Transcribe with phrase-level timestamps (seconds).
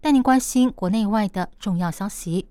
[0.00, 2.46] 带您关心国内外的重要消息。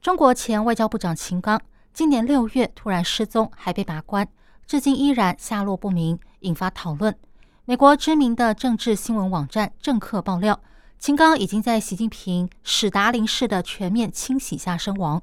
[0.00, 1.60] 中国前外交部长秦刚
[1.92, 4.28] 今年六月突然失踪，还被拔关，
[4.66, 7.16] 至今依然下落不明，引发讨论。
[7.64, 10.60] 美国知名的政治新闻网站政客爆料，
[10.98, 15.20] 秦刚已经在习近平史达林式的全面清洗下身亡。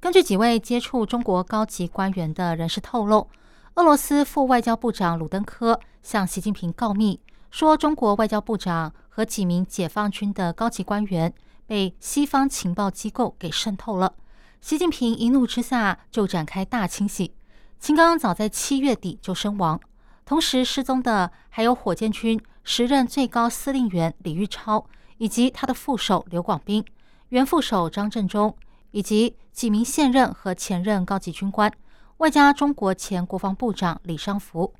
[0.00, 3.28] 根据几位接触中国高级官员的人士透露，
[3.74, 7.20] 俄罗斯副外交部长鲁登科向习近平告密，
[7.52, 11.32] 说中国外交部长和几名解放军的高级官员。
[11.64, 14.14] 被西方情报机构给渗透了，
[14.60, 17.32] 习近平一怒之下就展开大清洗。
[17.78, 19.80] 秦刚早在七月底就身亡，
[20.26, 24.84] 同时失踪的还有火箭军时任最高司令员李玉超，
[25.16, 26.84] 以及他的副手刘广斌、
[27.30, 28.54] 原副手张振中，
[28.90, 31.72] 以及几名现任和前任高级军官，
[32.18, 34.74] 外加中国前国防部长李尚福。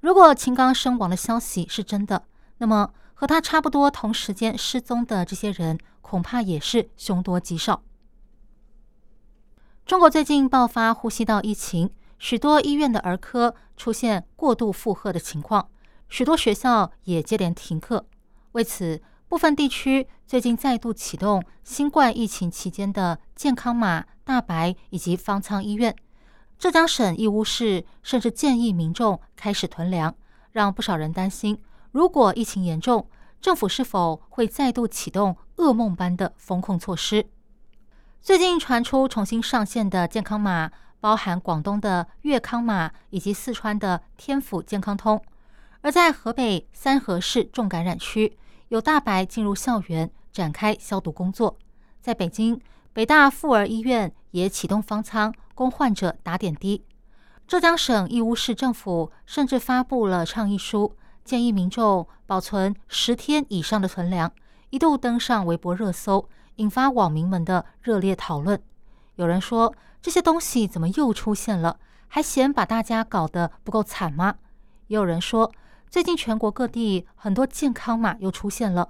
[0.00, 2.24] 如果秦刚身亡的消息是真的，
[2.58, 5.78] 那么和他差不多同时间失踪的这些人。
[6.00, 7.82] 恐怕也是凶多吉少。
[9.84, 15.68] 中国最近爆发呼吸道疫情，许多医院的儿科出现过度负荷的情况，
[16.08, 18.06] 许多学校也接连停课。
[18.52, 25.94] 为此，部分地区最近再度启动新冠疫情期间的健康码、大白以及方舱医院。
[26.58, 30.12] 浙江省义乌市甚至建议民众开始囤粮，
[30.50, 33.08] 让不少人担心，如果疫情严重。
[33.40, 37.24] 政府是否会再度启动噩梦般的封控措施？
[38.20, 45.22] 最近传出重新上线的健康码，包含广东的粤康码以及四川的天府健康通。
[45.82, 48.36] 而在河北三河市重感染区，
[48.70, 51.56] 有大白进入校园展开消毒工作。
[52.00, 52.60] 在北京，
[52.98, 56.84] 北大妇儿医院也启动方舱供患者打点滴。
[57.46, 60.96] 浙江省义乌市政府甚至发布了倡议书。
[61.24, 64.32] 建议民众保存十天以上的存粮，
[64.70, 68.60] 一度登上微博热搜，引发网民们的热烈讨论。
[69.14, 69.72] 有人说
[70.02, 71.78] ：“这些东西怎么又出现了？
[72.08, 74.34] 还嫌把大家搞得不够惨吗？”
[74.88, 75.52] 也有人说
[75.88, 78.88] ：“最近全国各地很多健康码又出现了，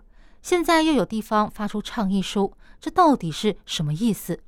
[0.49, 4.41] 现在又有地方发出倡议书，这到底是什么意思？”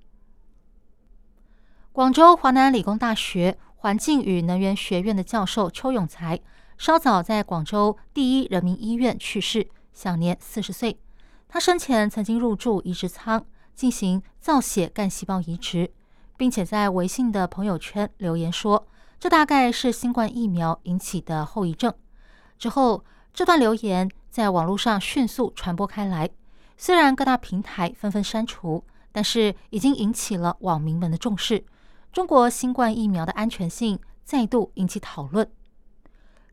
[1.93, 6.41] 广州华南理工大学环境与能源学院的教授邱永才。
[6.78, 10.99] 稍早在广州第一人民医院去世，享年四十岁。
[11.47, 13.44] 他生前曾经入住移植舱
[13.75, 15.93] 进行造血干细胞移植，
[16.39, 18.87] 并且在微信的朋友圈留言说
[19.21, 21.93] ：“这大概是新冠疫苗引起的后遗症。”
[22.59, 26.30] 之后，这段留言在网络上迅速传播开来。
[26.76, 31.64] 虽然各大平台纷纷删除，但是已经引起了网民们的重视。
[32.12, 35.50] 中国新冠疫苗的安全性再度引起讨论。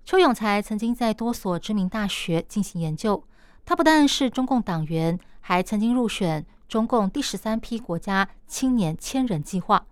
[0.04, 3.24] 邱永才曾经在多所知名大学进行研究。
[3.66, 9.86] 他不但是中共党员，还曾经入选中共第十三批国家青年千人计划。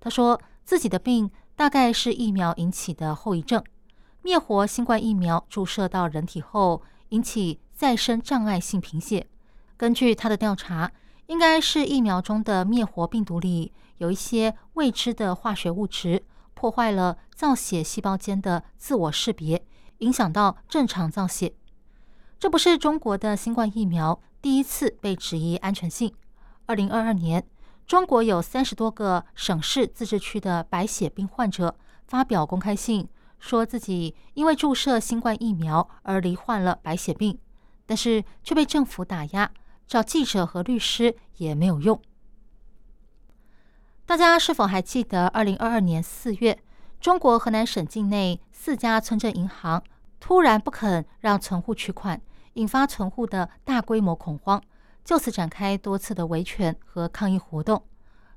[0.00, 3.62] 他说自己的病大概是疫苗引起的后遗症。
[4.22, 9.26] 灭活新冠疫苗注射到人体后，引起再生障碍性贫血。
[9.76, 10.92] 根据他的调查，
[11.26, 16.24] 应该是疫苗中的灭活病毒里有一些未知的化学物质。
[16.54, 19.64] 破坏了造血细胞间的自我识别，
[19.98, 21.54] 影响到正常造血。
[22.36, 26.12] 这不是中国的新冠疫苗第一次被质疑安全性。
[26.66, 27.46] 二零二二年，
[27.86, 31.76] 中国有三十多个省市自治区的白血病患者
[32.08, 37.38] 发表公开信，说自己因为注射新冠疫苗而罹患了白血病，
[37.86, 39.50] 但是却被政府打压，
[39.86, 42.00] 找记者和律师也没有用。
[44.04, 46.58] 大家是否还记得，二零二二年四月，
[47.00, 49.82] 中国河南省境内四家村镇银行
[50.18, 52.20] 突然不肯让存户取款，
[52.54, 54.62] 引发存户的大规模恐慌，
[55.04, 57.84] 就此展开多次的维权和抗议活动。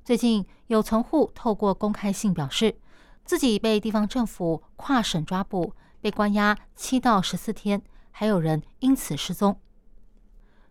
[0.04, 2.76] 最近有存户透过公开信表示，
[3.24, 9.58] 自己被地方政府跨省抓捕，被关押七到十四天，还有人因此失踪。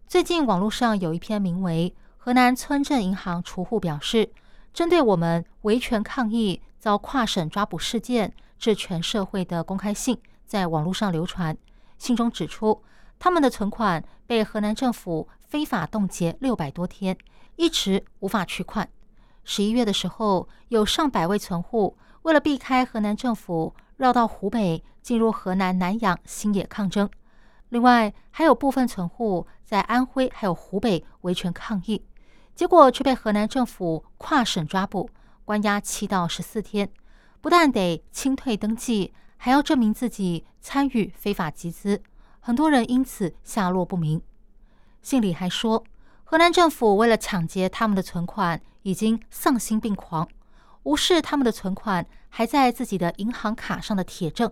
[0.08, 4.26] 最近网络上有一篇名为《河南村镇银行储户表示》。
[4.74, 11.58] 针对我们维权抗议遭跨省抓捕事件，致全社会的公开信在网络上流传。
[11.98, 12.82] 信中指出，
[13.20, 17.18] 他们的存款被河南政府非法冻结六百多天，
[17.58, 18.90] 一直无法取款。
[19.44, 27.10] 十一月的时候，有上百位存户为了避开河南政府，绕到湖北，进入河南南阳新野抗争。
[27.70, 32.04] 另外，还有部分存户在安徽还有湖北维权抗议，
[32.54, 35.10] 结果却被河南政府跨省抓捕，
[35.46, 36.90] 关押七到十四天。
[37.40, 42.02] 不但得清退登记，还要证明自己参与非法集资，
[42.40, 44.22] 很多人因此下落不明。
[45.02, 45.84] 信里还说，
[46.24, 48.62] 河南政府为了抢劫他们的存款。
[48.84, 50.28] 已经丧心病狂，
[50.84, 54.52] 无视他们的存款还在自己的银行卡上的铁证，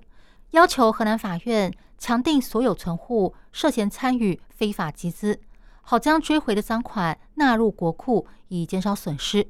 [0.51, 5.39] 要求河南法院强定所有存户涉嫌参与非法集资，
[5.81, 9.47] 好将追回的赃款纳入国库，以减少损失。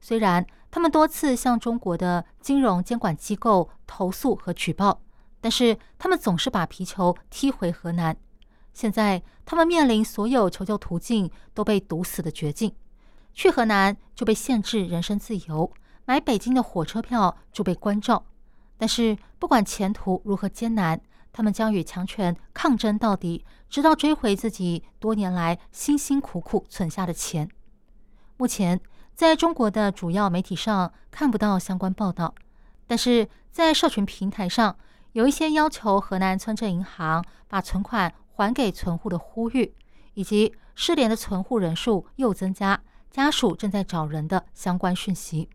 [0.00, 5.00] 虽然他们多次向中国的金融监管机构投诉和举报，
[5.40, 8.16] 但是他们总是把皮球踢回河南。
[8.72, 12.74] 现在他们面临所有求救途径都被堵死的绝境。
[13.32, 15.72] 去河南就被限制人身自由，
[16.06, 18.24] 买北京的火车票就被关照。
[18.76, 21.00] 但是不管前途如何艰难，
[21.32, 27.48] 他们将与强权抗争到底，直到追回自己多年来辛辛苦苦存下的钱。
[28.36, 28.80] 目前
[29.14, 32.34] 在中国的主要媒体上看不到相关报道，
[32.86, 34.76] 但是在社群平台上
[35.12, 39.74] 有一些要求河南村镇银行把存款还给存户的呼吁，
[40.14, 42.82] 以及失联的存户人数又增加。
[43.10, 45.48] 家属正在找人的相关讯息。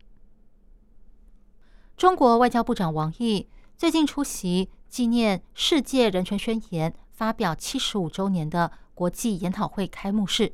[1.99, 10.53] 中国外交部长王毅最近出席纪念世界人权宣言发表七十五周年的国际研讨会开幕式。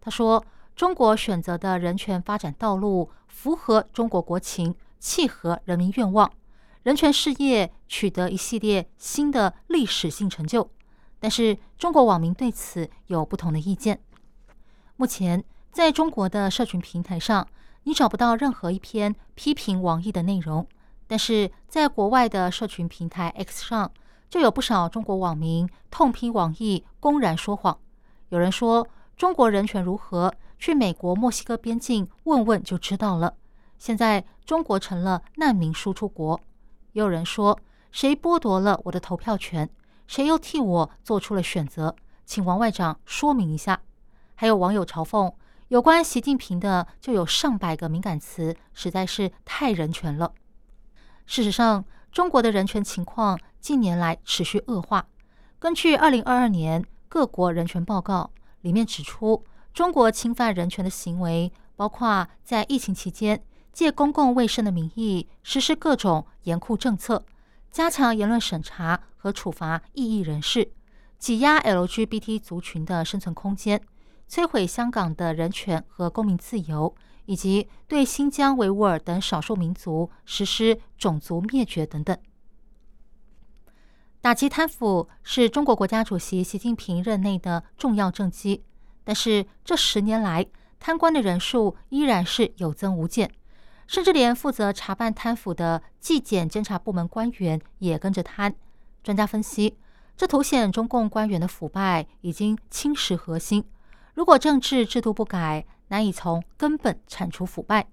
[0.00, 0.42] 他说
[0.74, 6.32] ：“中国选择的人权发展道路符合中国国情，契合人民愿望，
[6.82, 10.70] 人权事业取得一系列新的历史性成就。”
[11.20, 14.00] 但是，中国网民对此有不同的意见。
[14.96, 15.44] 目前。
[15.72, 17.46] 在中国的社群平台上，
[17.82, 20.66] 你找不到任何一篇批评王毅的内容，
[21.06, 23.90] 但是在国外的社群平台 X 上，
[24.28, 27.78] 就有不少中国网民痛批网易公然说谎。
[28.30, 28.86] 有人说
[29.16, 33.34] 中国人权如何，去美国墨西哥边境问问就知道了。
[33.78, 36.40] 现在中国成了难民输出国。
[36.92, 37.58] 也有人说
[37.92, 39.68] 谁剥夺了我的投票权，
[40.06, 41.94] 谁又替我做出了选择，
[42.24, 43.80] 请王外长说明一下。
[44.34, 45.32] 还有网友嘲讽。
[45.68, 50.32] 有关习近平的就有上百个敏感词，实在是太人权了。
[51.26, 55.06] 事实上，中国的人权情况近年来持续恶化。
[55.58, 58.30] 根据二零二二年各国人权报告，
[58.60, 59.44] 里面指出，
[59.74, 63.42] 中国侵犯人权的行为包括在疫情期间
[63.72, 67.24] 借公共卫生的名义实施各种严酷政策，
[67.72, 70.70] 加强言论审查和处罚异议人士，
[71.18, 73.82] 挤压 LGBT 族群的生存空间。
[74.28, 76.94] 摧毁香港的人权和公民自由，
[77.26, 82.16] 以及对新疆维吾尔等少数民族实施种族灭绝等等。
[84.20, 88.64] 打击贪腐是中国国家主席习近平任内的重要政绩，
[89.04, 90.44] 但是这十年来，
[90.80, 93.30] 贪官的人数依然是有增无减，
[93.86, 98.52] 甚至连负责查办贪腐的纪检监察部门官员也跟着贪。
[99.04, 99.76] 专家分析，
[100.16, 103.64] 这凸显中共官员的腐败已经侵蚀核心。
[104.14, 107.86] 如果政治制度不改，难以从根本铲除腐败。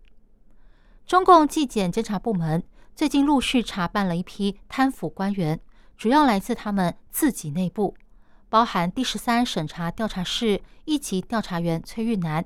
[1.05, 2.63] 中共纪检监察部门
[2.95, 5.59] 最近陆续查办了一批贪腐官员，
[5.97, 7.95] 主要来自他们自己内部，
[8.50, 12.43] 包含第十三审查调查室一级调查员崔玉南、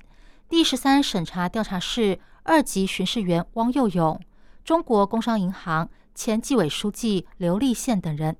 [0.50, 4.20] 第十三审查调查室二级巡视员汪佑勇、
[4.64, 8.36] 中国工商银行前纪委书记刘立宪等人。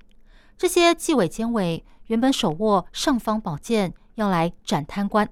[0.56, 3.94] 这些纪委监委原本手握尚方宝剑。
[4.18, 5.28] 要来斩贪官，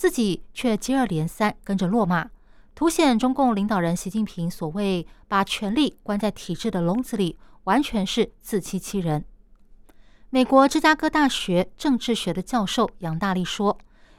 [0.00, 2.30] 自己却接二连三跟着落马，
[2.74, 9.22] 凸显中共领导人习近平所谓把权力关在体制的笼子里，完全是自欺欺人。
[10.30, 13.76] 美国芝加哥大学政治学的教授杨大力说：“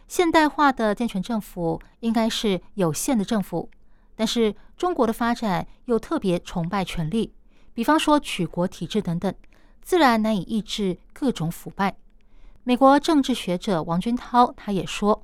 [0.08, 3.68] 现代化的健全政府应该是有限的政府，
[4.16, 7.34] 但是中国的发展又特别崇拜权力，
[7.74, 9.34] 比方说举国体制等等，
[9.82, 11.96] 自然难以抑制各种腐败。”
[12.64, 15.24] 美国政治学者王军涛他也说，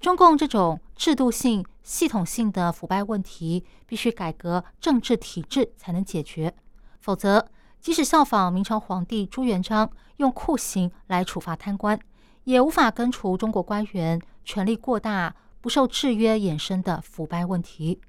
[0.00, 6.54] 中共这种制度性、系统性的腐败问题，必须改革政治体制才能解决，
[7.00, 7.48] 否则，
[7.80, 11.98] 即使效仿明朝皇帝朱元璋用酷刑来处罚贪官，
[12.44, 18.00] 也无法根除中国官员权力过大、不受制约衍生的腐败问题。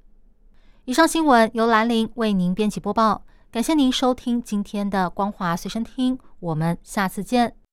[0.86, 7.67] 以上新闻由兰陵为您编辑播报，感谢您收听今天的光华随身听，我们下次见。